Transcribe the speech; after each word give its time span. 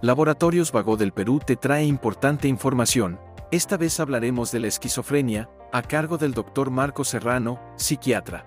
Laboratorios 0.00 0.70
Vago 0.70 0.96
del 0.96 1.10
Perú 1.10 1.40
te 1.44 1.56
trae 1.56 1.84
importante 1.84 2.46
información. 2.46 3.18
Esta 3.50 3.76
vez 3.76 3.98
hablaremos 3.98 4.52
de 4.52 4.60
la 4.60 4.68
esquizofrenia, 4.68 5.50
a 5.72 5.82
cargo 5.82 6.18
del 6.18 6.34
doctor 6.34 6.70
Marco 6.70 7.02
Serrano, 7.02 7.58
psiquiatra. 7.74 8.46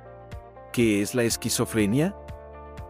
¿Qué 0.71 1.01
es 1.01 1.13
la 1.13 1.23
esquizofrenia? 1.23 2.15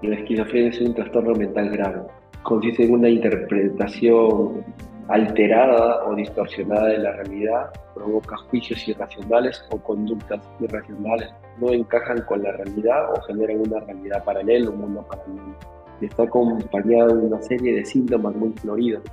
La 0.04 0.16
esquizofrenia 0.16 0.70
es 0.70 0.80
un 0.80 0.94
trastorno 0.94 1.34
mental 1.34 1.72
grave. 1.72 2.04
Consiste 2.44 2.84
en 2.84 2.94
una 2.94 3.10
interpretación 3.10 4.64
alterada 5.08 6.06
o 6.06 6.14
distorsionada 6.14 6.90
de 6.90 7.00
la 7.00 7.14
realidad, 7.14 7.72
provoca 7.96 8.38
juicios 8.52 8.88
irracionales 8.88 9.66
o 9.72 9.78
conductas 9.78 10.40
irracionales. 10.60 11.34
No 11.60 11.72
encajan 11.72 12.22
con 12.26 12.44
la 12.44 12.52
realidad 12.52 13.12
o 13.12 13.22
generan 13.24 13.62
una 13.62 13.80
realidad 13.80 14.24
paralela, 14.24 14.70
un 14.70 14.82
mundo 14.82 15.04
paralelo 15.10 15.81
está 16.08 16.24
acompañado 16.24 17.16
de 17.16 17.28
una 17.28 17.42
serie 17.42 17.74
de 17.74 17.86
síntomas 17.86 18.36
muy 18.36 18.54
floridos. 18.54 19.04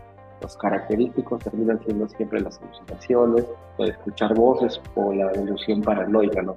Los 0.41 0.57
característicos 0.57 1.43
terminan 1.43 1.81
siendo 1.85 2.09
siempre 2.09 2.41
las 2.41 2.61
alucinaciones, 2.61 3.45
o 3.77 3.85
escuchar 3.85 4.35
voces 4.35 4.81
o 4.95 5.13
la 5.13 5.33
ilusión 5.35 5.83
paranoica. 5.83 6.43
¿no? 6.43 6.57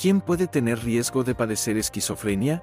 ¿Quién 0.00 0.20
puede 0.20 0.46
tener 0.46 0.78
riesgo 0.78 1.22
de 1.24 1.34
padecer 1.34 1.76
esquizofrenia? 1.76 2.62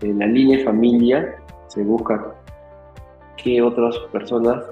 En 0.00 0.18
la 0.18 0.26
línea 0.26 0.64
familia 0.64 1.36
se 1.68 1.82
busca 1.82 2.34
que 3.36 3.62
otras 3.62 3.96
personas 4.12 4.64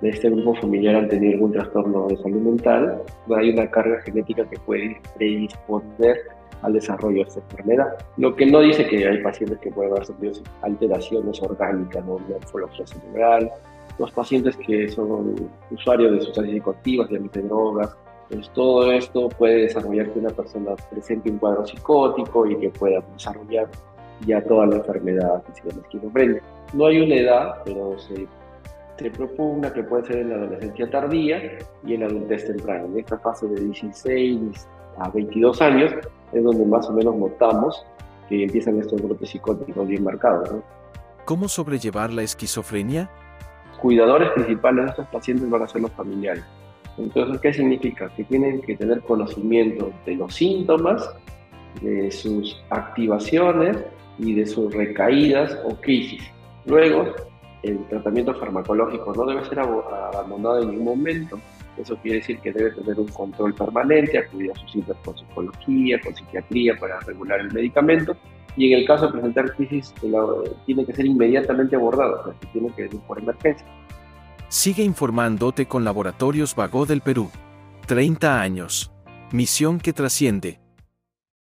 de 0.00 0.10
este 0.10 0.30
grupo 0.30 0.54
familiar 0.56 0.96
han 0.96 1.08
tenido 1.08 1.34
algún 1.34 1.52
trastorno 1.52 2.06
de 2.08 2.16
salud 2.18 2.40
mental. 2.40 3.02
Hay 3.36 3.50
una 3.50 3.70
carga 3.70 4.00
genética 4.02 4.44
que 4.48 4.58
puede 4.60 5.00
predisponer 5.16 6.16
al 6.62 6.72
desarrollo 6.72 7.16
de 7.16 7.28
esta 7.28 7.40
enfermedad. 7.40 7.88
Lo 8.16 8.34
que 8.34 8.46
no 8.46 8.60
dice 8.60 8.86
que 8.86 9.06
hay 9.06 9.22
pacientes 9.22 9.58
que 9.58 9.70
pueden 9.70 9.92
haber 9.92 10.06
sufrido 10.06 10.34
alteraciones 10.62 11.42
orgánicas, 11.42 12.04
¿no? 12.04 12.18
morfología 12.18 12.86
cerebral, 12.86 13.50
los 13.98 14.10
pacientes 14.12 14.56
que 14.56 14.88
son 14.88 15.50
usuarios 15.70 16.12
de 16.12 16.20
sustancias 16.20 16.54
psicoactivas, 16.54 17.08
de 17.08 17.18
drogas, 17.42 17.96
pues 18.28 18.50
todo 18.50 18.90
esto 18.92 19.28
puede 19.28 19.62
desarrollar 19.62 20.10
que 20.10 20.18
una 20.18 20.30
persona 20.30 20.74
presente 20.90 21.30
un 21.30 21.38
cuadro 21.38 21.66
psicótico 21.66 22.46
y 22.46 22.56
que 22.56 22.70
pueda 22.70 23.02
desarrollar 23.12 23.68
ya 24.26 24.42
toda 24.42 24.66
la 24.66 24.76
enfermedad 24.76 25.42
que 25.44 25.52
se 25.52 25.68
llama 25.68 25.82
esquizofrenia. 25.82 26.42
No 26.72 26.86
hay 26.86 27.00
una 27.00 27.14
edad, 27.16 27.62
pero 27.64 27.98
se, 27.98 28.26
se 28.98 29.10
propugna 29.10 29.72
que 29.72 29.82
puede 29.82 30.06
ser 30.06 30.16
en 30.18 30.30
la 30.30 30.36
adolescencia 30.36 30.90
tardía 30.90 31.58
y 31.86 31.94
en 31.94 32.00
la 32.00 32.06
adultez 32.06 32.46
temprana. 32.46 32.84
En 32.86 32.98
esta 32.98 33.18
fase 33.18 33.46
de 33.46 33.60
16 33.60 34.68
a 34.98 35.08
22 35.10 35.60
años 35.62 35.92
es 36.32 36.44
donde 36.44 36.64
más 36.66 36.88
o 36.88 36.92
menos 36.92 37.16
notamos 37.16 37.84
que 38.28 38.44
empiezan 38.44 38.78
estos 38.78 39.00
brotes 39.02 39.30
psicóticos 39.30 39.86
bien 39.86 40.04
marcados. 40.04 40.50
¿Cómo 41.24 41.48
sobrellevar 41.48 42.12
la 42.12 42.22
esquizofrenia? 42.22 43.10
Cuidadores 43.80 44.30
principales 44.32 44.84
de 44.84 44.90
estos 44.90 45.06
pacientes 45.08 45.48
van 45.48 45.62
a 45.62 45.68
ser 45.68 45.82
los 45.82 45.92
familiares. 45.92 46.44
Entonces, 46.96 47.40
¿qué 47.40 47.52
significa? 47.52 48.08
Que 48.14 48.24
tienen 48.24 48.60
que 48.62 48.76
tener 48.76 49.00
conocimiento 49.02 49.90
de 50.06 50.16
los 50.16 50.34
síntomas, 50.34 51.08
de 51.82 52.10
sus 52.10 52.62
activaciones 52.70 53.76
y 54.18 54.34
de 54.34 54.46
sus 54.46 54.72
recaídas 54.72 55.58
o 55.64 55.74
crisis. 55.80 56.22
Luego, 56.66 57.06
el 57.62 57.84
tratamiento 57.88 58.34
farmacológico 58.34 59.12
no 59.14 59.26
debe 59.26 59.44
ser 59.46 59.60
abandonado 59.60 60.62
en 60.62 60.70
ningún 60.70 60.98
momento 60.98 61.38
eso 61.76 61.96
quiere 61.96 62.18
decir 62.18 62.38
que 62.38 62.52
debe 62.52 62.70
tener 62.70 62.98
un 62.98 63.08
control 63.08 63.54
permanente, 63.54 64.18
acudir 64.18 64.52
a 64.52 64.54
sus 64.54 64.72
citas 64.72 64.96
con 65.04 65.16
psicología, 65.16 66.00
con 66.00 66.14
psiquiatría 66.14 66.76
para 66.78 67.00
regular 67.00 67.40
el 67.40 67.52
medicamento. 67.52 68.16
Y 68.56 68.72
en 68.72 68.78
el 68.78 68.86
caso 68.86 69.06
de 69.06 69.12
presentar 69.12 69.54
crisis, 69.56 69.92
tiene 70.64 70.86
que 70.86 70.92
ser 70.92 71.06
inmediatamente 71.06 71.74
abordado, 71.74 72.30
o 72.30 72.46
tiene 72.52 72.68
que 72.76 72.88
ser 72.88 73.00
por 73.00 73.18
emergencia. 73.18 73.66
Sigue 74.48 74.84
informándote 74.84 75.66
con 75.66 75.84
Laboratorios 75.84 76.54
Vago 76.54 76.86
del 76.86 77.00
Perú. 77.00 77.30
30 77.86 78.40
años. 78.40 78.92
Misión 79.32 79.78
que 79.78 79.92
trasciende. 79.92 80.63